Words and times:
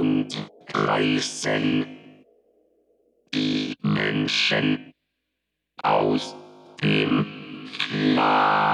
und 0.00 0.50
reißen 0.72 1.86
die 3.34 3.74
Menschen 3.82 4.92
aus 5.82 6.34
dem 6.82 7.26
Schlaf. 7.70 8.69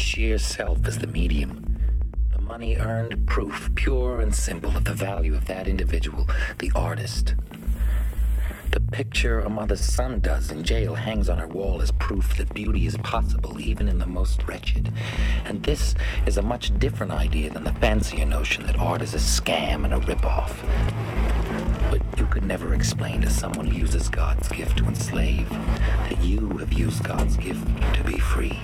Sheer 0.00 0.38
self 0.38 0.86
as 0.86 0.98
the 0.98 1.06
medium. 1.06 1.78
The 2.32 2.40
money 2.40 2.76
earned, 2.76 3.26
proof, 3.26 3.70
pure 3.74 4.20
and 4.20 4.34
simple 4.34 4.76
of 4.76 4.84
the 4.84 4.94
value 4.94 5.34
of 5.34 5.44
that 5.46 5.68
individual, 5.68 6.26
the 6.58 6.72
artist. 6.74 7.34
The 8.70 8.80
picture 8.80 9.40
a 9.40 9.50
mother's 9.50 9.80
son 9.80 10.20
does 10.20 10.50
in 10.50 10.62
jail 10.62 10.94
hangs 10.94 11.28
on 11.28 11.38
her 11.38 11.48
wall 11.48 11.82
as 11.82 11.90
proof 11.92 12.36
that 12.36 12.54
beauty 12.54 12.86
is 12.86 12.96
possible 12.98 13.60
even 13.60 13.88
in 13.88 13.98
the 13.98 14.06
most 14.06 14.46
wretched. 14.46 14.92
And 15.44 15.62
this 15.64 15.94
is 16.24 16.38
a 16.38 16.42
much 16.42 16.78
different 16.78 17.12
idea 17.12 17.50
than 17.50 17.64
the 17.64 17.72
fancier 17.74 18.24
notion 18.24 18.64
that 18.66 18.78
art 18.78 19.02
is 19.02 19.14
a 19.14 19.18
scam 19.18 19.84
and 19.84 19.92
a 19.92 19.98
ripoff. 19.98 20.54
But 21.90 22.00
you 22.18 22.26
could 22.26 22.44
never 22.44 22.72
explain 22.72 23.20
to 23.22 23.30
someone 23.30 23.66
who 23.66 23.76
uses 23.76 24.08
God's 24.08 24.48
gift 24.48 24.78
to 24.78 24.84
enslave 24.84 25.48
that 25.50 26.22
you 26.22 26.48
have 26.58 26.72
used 26.72 27.02
God's 27.02 27.36
gift 27.36 27.66
to 27.94 28.04
be 28.04 28.18
free. 28.18 28.58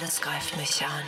Alles 0.00 0.20
greift 0.20 0.56
mich 0.56 0.84
an. 0.84 1.04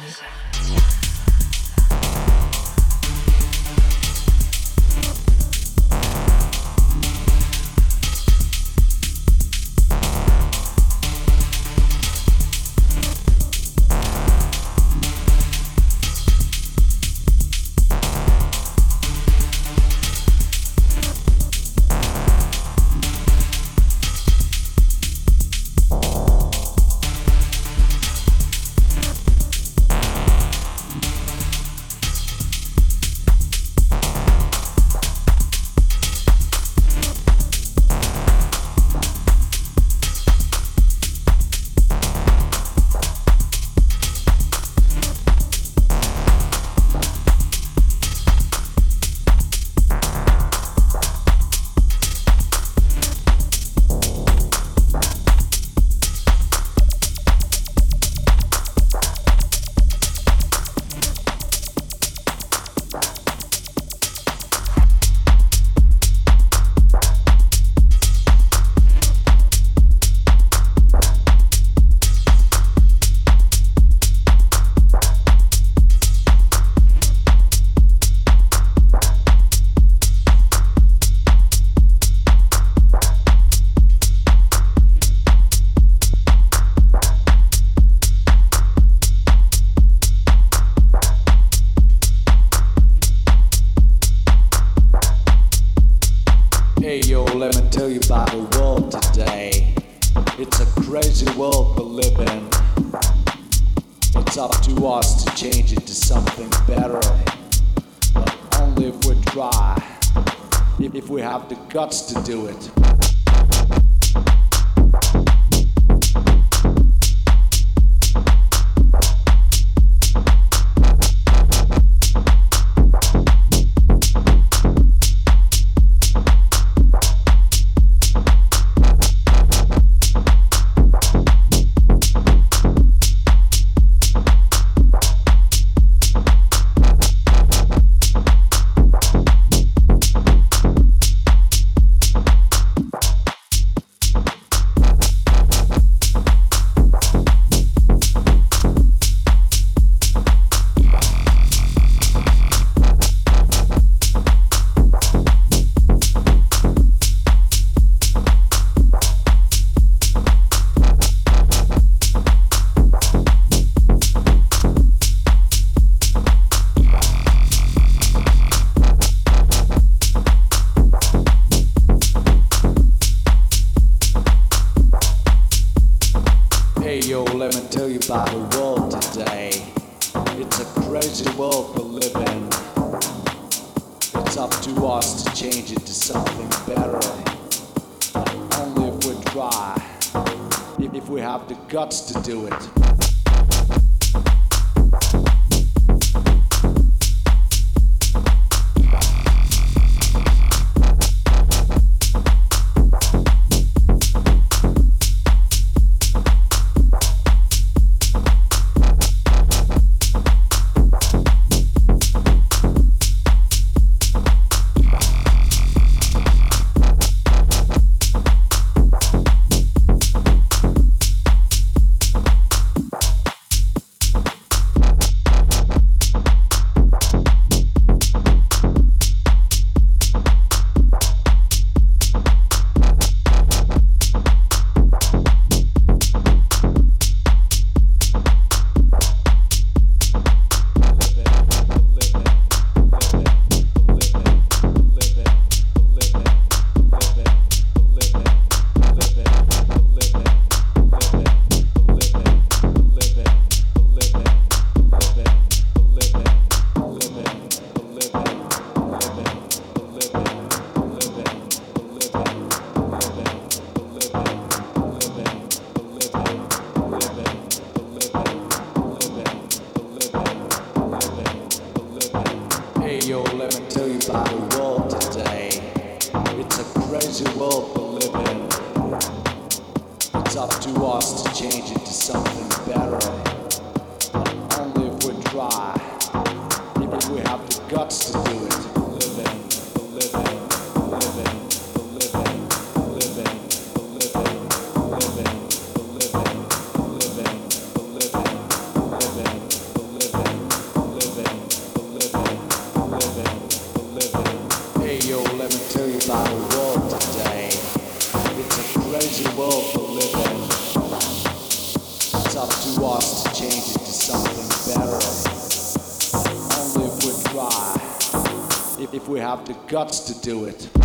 Guts 319.78 320.00
to 320.00 320.14
do 320.22 320.44
it. 320.46 320.77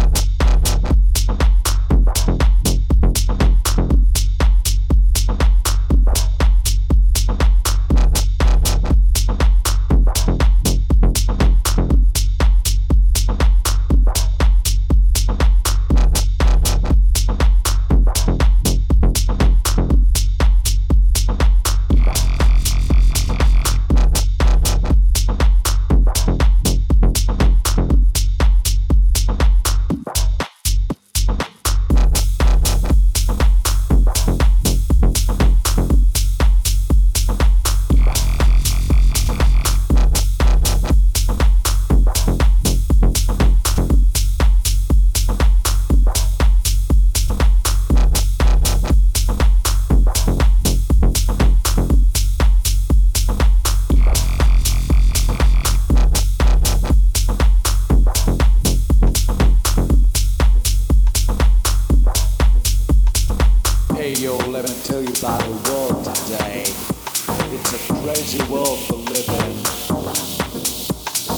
Hey 64.03 64.15
yo, 64.15 64.35
let 64.35 64.67
me 64.67 64.75
tell 64.84 65.01
you 65.01 65.13
about 65.13 65.39
the 65.39 65.71
world 65.71 66.03
today. 66.03 66.63
It's 67.55 67.71
a 67.71 67.93
crazy 67.93 68.43
world 68.51 68.77
for 68.80 68.95
living. 68.95 69.59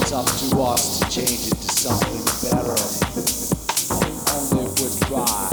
It's 0.02 0.12
up 0.12 0.26
to 0.26 0.62
us 0.62 1.00
to 1.00 1.06
change 1.12 1.46
it 1.46 1.58
to 1.58 1.70
something 1.70 2.26
better. 2.50 2.76
Only 4.34 4.66
if 4.66 4.74
we 4.82 4.88
try, 5.06 5.50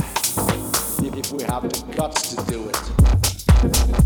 if 1.18 1.32
we 1.32 1.42
have 1.42 1.64
the 1.68 1.84
guts 1.94 2.34
to 2.34 2.50
do 2.50 2.70
it. 2.70 4.01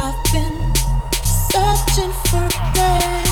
I've 0.00 0.32
been 0.32 0.74
searching 1.24 2.12
for 2.12 2.48
that. 2.74 3.27